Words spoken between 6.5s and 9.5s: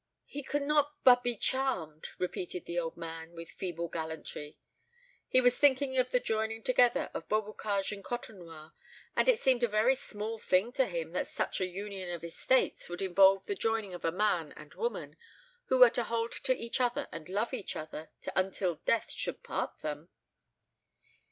together of Beaubocage and Côtenoir; and it